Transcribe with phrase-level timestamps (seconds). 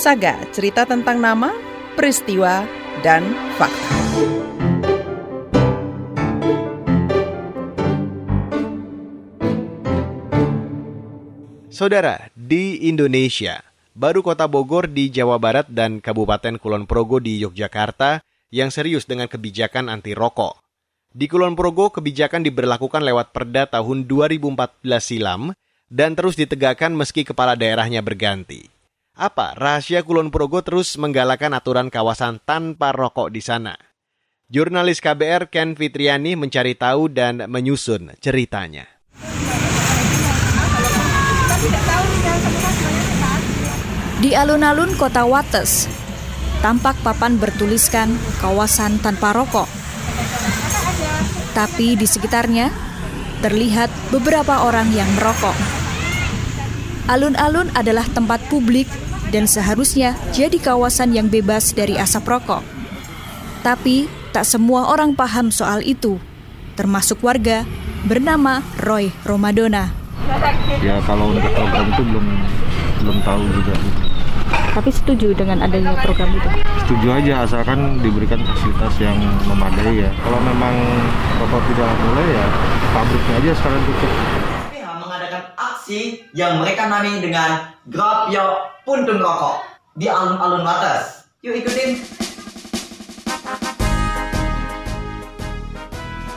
[0.00, 1.52] Saga, cerita tentang nama,
[1.92, 2.64] peristiwa,
[3.04, 3.20] dan
[3.60, 4.00] fakta.
[11.68, 13.60] Saudara, di Indonesia,
[13.92, 19.28] baru kota Bogor di Jawa Barat dan Kabupaten Kulon Progo di Yogyakarta yang serius dengan
[19.28, 20.64] kebijakan anti rokok.
[21.12, 25.52] Di Kulon Progo, kebijakan diberlakukan lewat perda tahun 2014 silam
[25.92, 28.79] dan terus ditegakkan meski kepala daerahnya berganti.
[29.20, 33.76] Apa rahasia Kulon Progo terus menggalakkan aturan kawasan tanpa rokok di sana?
[34.48, 38.88] Jurnalis KBR Ken Fitriani mencari tahu dan menyusun ceritanya.
[44.24, 45.84] Di alun-alun kota Wates,
[46.64, 49.68] tampak papan bertuliskan kawasan tanpa rokok.
[51.52, 52.72] Tapi di sekitarnya
[53.44, 55.52] terlihat beberapa orang yang merokok.
[57.04, 58.88] Alun-alun adalah tempat publik
[59.30, 62.62] dan seharusnya jadi kawasan yang bebas dari asap rokok.
[63.62, 66.18] Tapi tak semua orang paham soal itu,
[66.74, 67.66] termasuk warga
[68.06, 69.90] bernama Roy Romadona.
[70.82, 72.26] Ya kalau untuk program itu belum
[73.02, 73.74] belum tahu juga.
[74.70, 76.48] Tapi setuju dengan adanya program itu?
[76.86, 80.10] Setuju aja asalkan diberikan fasilitas yang memadai ya.
[80.22, 80.74] Kalau memang
[81.42, 82.46] rokok tidak boleh ya
[82.94, 84.12] pabriknya aja sekarang tutup.
[85.90, 89.58] Aksi yang mereka namai dengan Grab Yo Puntung Rokok
[89.98, 91.26] di alun-alun Wates.
[91.42, 91.98] Yuk ikutin.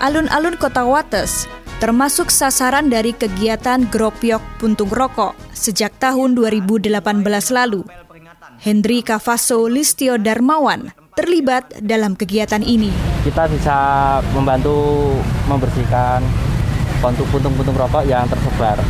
[0.00, 1.44] Alun-alun kota Wates
[1.84, 6.88] termasuk sasaran dari kegiatan Gropyok Puntung Rokok sejak tahun 2018
[7.52, 7.84] lalu.
[8.56, 12.88] Hendri Kavaso Listio Darmawan terlibat dalam kegiatan ini.
[13.20, 13.76] Kita bisa
[14.32, 15.12] membantu
[15.44, 16.24] membersihkan
[17.04, 18.80] puntung-puntung rokok yang tersebar.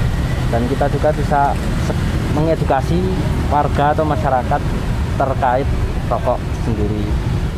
[0.52, 1.56] Dan kita juga bisa
[2.36, 3.00] mengedukasi
[3.48, 4.60] warga atau masyarakat
[5.16, 5.68] terkait
[6.12, 6.38] rokok
[6.68, 7.02] sendiri.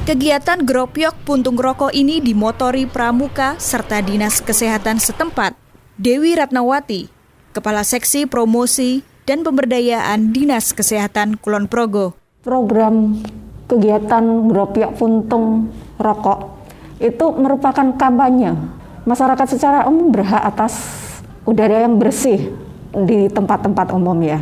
[0.04, 5.56] Kegiatan Gropyok Puntung Rokok ini dimotori Pramuka serta Dinas Kesehatan setempat.
[5.96, 7.08] Dewi Ratnawati,
[7.56, 12.12] Kepala Seksi Promosi dan Pemberdayaan Dinas Kesehatan Kulon Progo.
[12.44, 13.16] Program
[13.64, 16.52] kegiatan Gropyok Puntung Rokok
[17.00, 18.52] itu merupakan kampanye.
[19.08, 20.76] Masyarakat secara umum berhak atas
[21.48, 22.52] udara yang bersih
[23.02, 24.38] di tempat-tempat umum ya.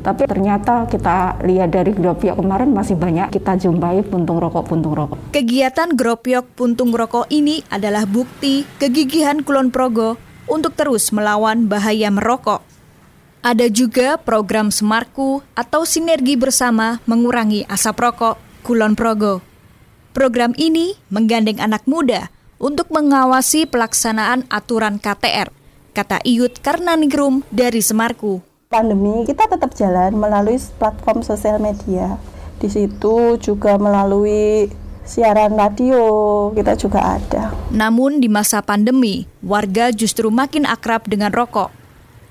[0.00, 5.20] Tapi ternyata kita lihat dari Gropyok kemarin masih banyak kita jumpai puntung rokok-puntung rokok.
[5.28, 10.16] Kegiatan Gropyok Puntung Rokok ini adalah bukti kegigihan Kulon Progo
[10.48, 12.64] untuk terus melawan bahaya merokok.
[13.44, 19.44] Ada juga program Semarku atau sinergi bersama mengurangi asap rokok Kulon Progo.
[20.16, 25.48] Program ini menggandeng anak muda untuk mengawasi pelaksanaan aturan KTR,
[25.90, 32.14] kata Iyut Karnaningrum dari Semarku pandemi kita tetap jalan melalui platform sosial media.
[32.62, 34.70] Di situ juga melalui
[35.02, 35.98] siaran radio
[36.54, 37.50] kita juga ada.
[37.74, 41.74] Namun di masa pandemi, warga justru makin akrab dengan rokok.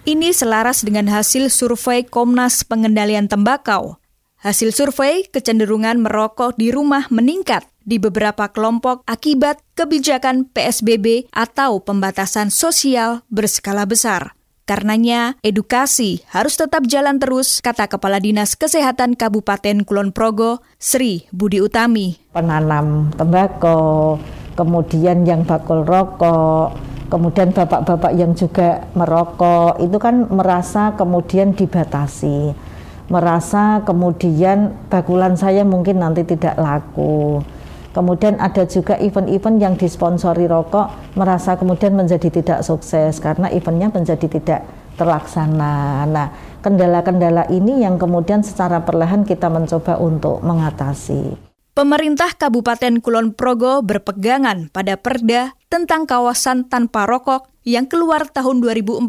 [0.07, 3.99] Ini selaras dengan hasil survei Komnas Pengendalian Tembakau.
[4.39, 12.47] Hasil survei kecenderungan merokok di rumah meningkat di beberapa kelompok akibat kebijakan PSBB atau pembatasan
[12.47, 14.39] sosial berskala besar.
[14.63, 21.59] Karenanya, edukasi harus tetap jalan terus, kata Kepala Dinas Kesehatan Kabupaten Kulon Progo, Sri Budi
[21.59, 22.16] Utami.
[22.31, 24.23] Penanam tembakau,
[24.56, 26.79] kemudian yang bakul rokok,
[27.11, 32.69] kemudian bapak-bapak yang juga merokok, itu kan merasa kemudian dibatasi.
[33.09, 37.41] Merasa kemudian bakulan saya mungkin nanti tidak laku.
[37.89, 44.29] Kemudian ada juga event-event yang disponsori rokok merasa kemudian menjadi tidak sukses karena eventnya menjadi
[44.29, 44.61] tidak
[44.93, 46.05] terlaksana.
[46.05, 46.27] Nah,
[46.61, 51.48] kendala-kendala ini yang kemudian secara perlahan kita mencoba untuk mengatasi.
[51.78, 59.06] Pemerintah Kabupaten Kulon Progo berpegangan pada perda tentang kawasan tanpa rokok yang keluar tahun 2014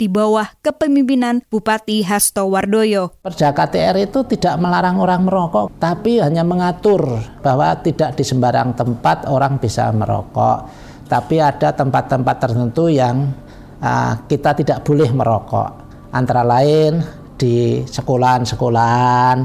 [0.00, 3.12] di bawah kepemimpinan Bupati Hasto Wardoyo.
[3.20, 7.04] Perda KTR itu tidak melarang orang merokok, tapi hanya mengatur
[7.44, 10.64] bahwa tidak di sembarang tempat orang bisa merokok.
[11.12, 13.28] Tapi ada tempat-tempat tertentu yang
[13.84, 15.86] uh, kita tidak boleh merokok.
[16.08, 17.04] Antara lain
[17.36, 19.36] di sekolahan-sekolahan,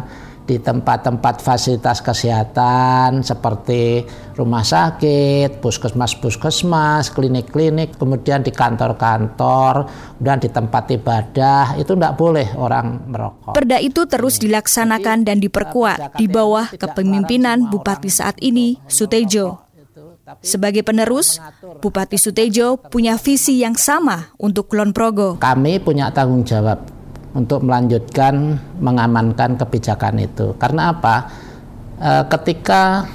[0.44, 4.04] di tempat-tempat fasilitas kesehatan seperti
[4.36, 9.88] rumah sakit, puskesmas-puskesmas, klinik-klinik, kemudian di kantor-kantor,
[10.19, 13.56] dan di tempat ibadah, itu tidak boleh orang merokok.
[13.56, 19.63] Perda itu terus dilaksanakan dan diperkuat di bawah kepemimpinan Bupati saat ini, Sutejo.
[20.40, 21.40] Sebagai penerus,
[21.84, 25.36] Bupati Sutejo punya visi yang sama untuk Kulon Progo.
[25.36, 26.93] Kami punya tanggung jawab
[27.33, 30.53] untuk melanjutkan mengamankan kebijakan itu.
[30.62, 31.30] Karena apa?
[31.97, 33.09] E, ketika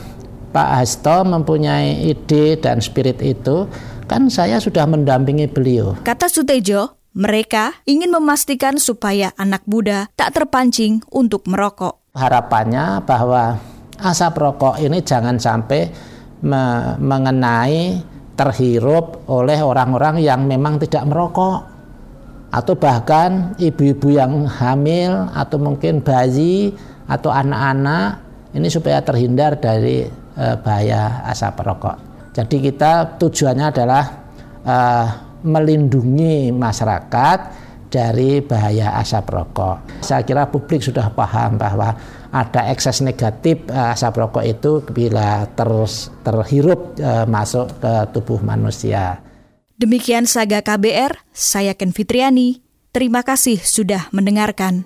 [0.50, 3.70] Pak Hasto mempunyai ide dan spirit itu,
[4.10, 5.94] kan saya sudah mendampingi beliau.
[6.02, 12.10] Kata Sutejo, mereka ingin memastikan supaya anak muda tak terpancing untuk merokok.
[12.18, 13.58] Harapannya bahwa
[14.02, 15.90] asap rokok ini jangan sampai
[16.38, 17.98] me mengenai
[18.38, 21.77] terhirup oleh orang-orang yang memang tidak merokok
[22.48, 26.72] atau bahkan ibu-ibu yang hamil atau mungkin bayi
[27.04, 28.24] atau anak-anak
[28.56, 31.96] ini supaya terhindar dari e, bahaya asap rokok.
[32.32, 34.04] Jadi kita tujuannya adalah
[34.64, 34.76] e,
[35.44, 37.38] melindungi masyarakat
[37.88, 40.04] dari bahaya asap rokok.
[40.04, 41.96] Saya kira publik sudah paham bahwa
[42.28, 49.16] ada ekses negatif uh, asap rokok itu bila terus terhirup uh, masuk ke tubuh manusia.
[49.78, 52.66] Demikian Saga KBR, saya Ken Fitriani.
[52.90, 54.82] Terima kasih sudah mendengarkan.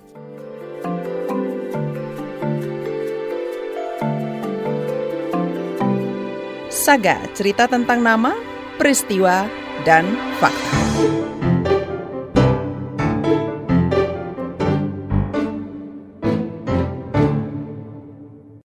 [6.68, 8.36] Saga, cerita tentang nama,
[8.76, 9.48] peristiwa,
[9.88, 10.04] dan
[10.36, 10.81] fakta.